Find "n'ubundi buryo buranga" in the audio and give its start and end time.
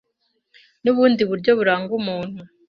0.83-1.91